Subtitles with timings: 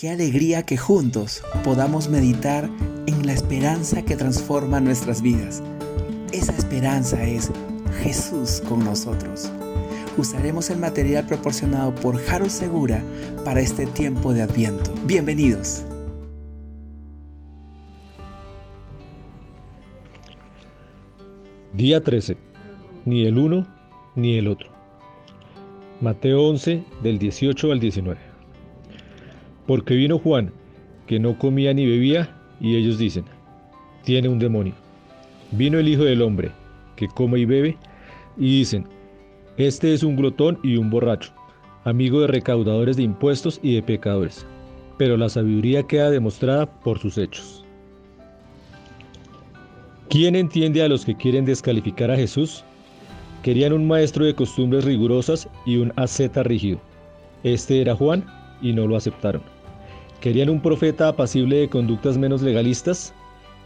[0.00, 2.70] Qué alegría que juntos podamos meditar
[3.06, 5.62] en la esperanza que transforma nuestras vidas.
[6.32, 7.52] Esa esperanza es
[8.02, 9.52] Jesús con nosotros.
[10.16, 13.04] Usaremos el material proporcionado por Jaro Segura
[13.44, 14.90] para este tiempo de Adviento.
[15.04, 15.84] Bienvenidos.
[21.74, 22.38] Día 13.
[23.04, 23.66] Ni el uno
[24.16, 24.70] ni el otro.
[26.00, 28.29] Mateo 11 del 18 al 19.
[29.70, 30.52] Porque vino Juan,
[31.06, 32.28] que no comía ni bebía,
[32.60, 33.24] y ellos dicen,
[34.02, 34.74] tiene un demonio.
[35.52, 36.50] Vino el Hijo del Hombre,
[36.96, 37.76] que come y bebe,
[38.36, 38.88] y dicen,
[39.58, 41.32] este es un glotón y un borracho,
[41.84, 44.44] amigo de recaudadores de impuestos y de pecadores.
[44.98, 47.64] Pero la sabiduría queda demostrada por sus hechos.
[50.08, 52.64] ¿Quién entiende a los que quieren descalificar a Jesús?
[53.44, 56.80] Querían un maestro de costumbres rigurosas y un asceta rígido.
[57.44, 58.24] Este era Juan
[58.60, 59.59] y no lo aceptaron.
[60.20, 63.14] Querían un profeta apacible de conductas menos legalistas.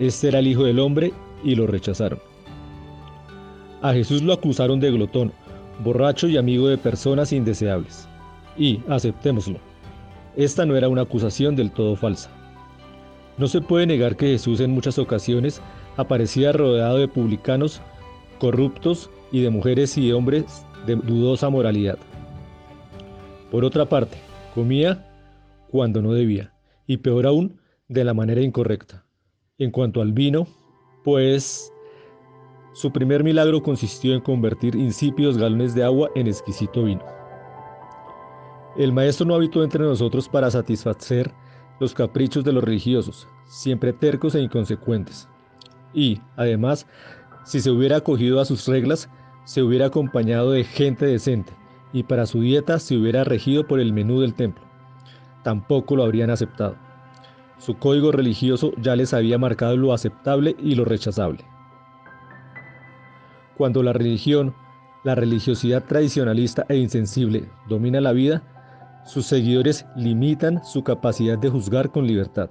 [0.00, 1.12] Este era el Hijo del Hombre
[1.44, 2.18] y lo rechazaron.
[3.82, 5.32] A Jesús lo acusaron de glotón,
[5.84, 8.08] borracho y amigo de personas indeseables.
[8.56, 9.58] Y, aceptémoslo,
[10.36, 12.30] esta no era una acusación del todo falsa.
[13.36, 15.60] No se puede negar que Jesús en muchas ocasiones
[15.96, 17.82] aparecía rodeado de publicanos,
[18.40, 21.98] corruptos y de mujeres y hombres de dudosa moralidad.
[23.50, 24.16] Por otra parte,
[24.54, 25.04] comía
[25.70, 26.54] cuando no debía,
[26.86, 29.04] y peor aún, de la manera incorrecta.
[29.58, 30.46] En cuanto al vino,
[31.04, 31.72] pues
[32.72, 37.04] su primer milagro consistió en convertir insípidos galones de agua en exquisito vino.
[38.76, 41.32] El maestro no habitó entre nosotros para satisfacer
[41.80, 45.28] los caprichos de los religiosos, siempre tercos e inconsecuentes.
[45.94, 46.86] Y, además,
[47.44, 49.08] si se hubiera acogido a sus reglas,
[49.44, 51.52] se hubiera acompañado de gente decente,
[51.92, 54.67] y para su dieta se hubiera regido por el menú del templo
[55.48, 56.76] tampoco lo habrían aceptado.
[57.56, 61.42] Su código religioso ya les había marcado lo aceptable y lo rechazable.
[63.56, 64.54] Cuando la religión,
[65.04, 68.42] la religiosidad tradicionalista e insensible domina la vida,
[69.06, 72.50] sus seguidores limitan su capacidad de juzgar con libertad.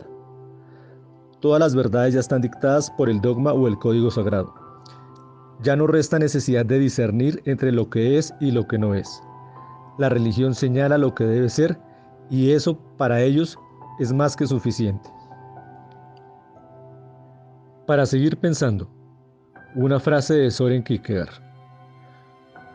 [1.40, 4.56] Todas las verdades ya están dictadas por el dogma o el código sagrado.
[5.62, 9.22] Ya no resta necesidad de discernir entre lo que es y lo que no es.
[10.00, 11.80] La religión señala lo que debe ser
[12.30, 13.58] y eso para ellos
[14.00, 15.10] es más que suficiente.
[17.86, 18.90] Para seguir pensando,
[19.76, 21.42] una frase de Soren Kierkegaard.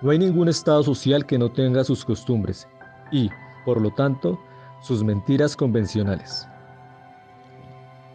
[0.01, 2.67] No hay ningún estado social que no tenga sus costumbres
[3.11, 3.31] y,
[3.65, 4.41] por lo tanto,
[4.81, 6.49] sus mentiras convencionales.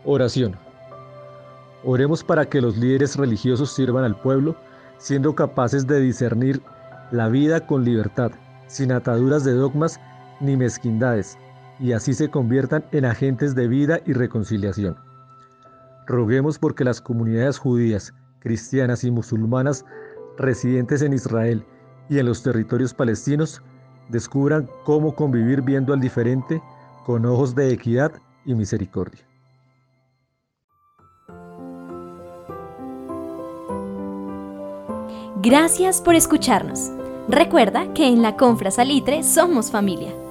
[0.05, 0.57] Oración.
[1.83, 4.55] Oremos para que los líderes religiosos sirvan al pueblo,
[4.97, 6.61] siendo capaces de discernir
[7.11, 8.31] la vida con libertad,
[8.67, 9.99] sin ataduras de dogmas
[10.39, 11.37] ni mezquindades,
[11.79, 14.97] y así se conviertan en agentes de vida y reconciliación.
[16.07, 19.85] Roguemos porque las comunidades judías, cristianas y musulmanas
[20.37, 21.65] residentes en Israel
[22.09, 23.61] y en los territorios palestinos
[24.09, 26.61] descubran cómo convivir viendo al diferente
[27.05, 28.11] con ojos de equidad
[28.45, 29.27] y misericordia.
[35.41, 36.91] Gracias por escucharnos.
[37.29, 40.26] Recuerda que en la Confra Salitre somos familia.